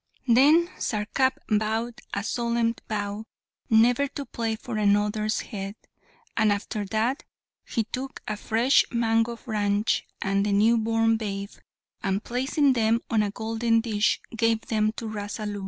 Then 0.27 0.67
Sarkap 0.79 1.33
vowed 1.47 2.01
a 2.11 2.23
solemn 2.23 2.73
vow 2.89 3.25
never 3.69 4.07
to 4.07 4.25
play 4.25 4.55
for 4.55 4.77
another's 4.77 5.41
head; 5.41 5.75
and 6.35 6.51
after 6.51 6.85
that 6.85 7.23
he 7.67 7.83
took 7.83 8.19
a 8.27 8.35
fresh 8.35 8.83
mango 8.89 9.35
branch, 9.35 10.07
and 10.19 10.43
the 10.43 10.53
new 10.53 10.79
born 10.79 11.17
babe, 11.17 11.51
and 12.01 12.23
placing 12.23 12.73
them 12.73 13.01
on 13.11 13.21
a 13.21 13.29
golden 13.29 13.79
dish 13.79 14.19
gave 14.35 14.61
them 14.61 14.91
to 14.93 15.05
Rasalu. 15.07 15.59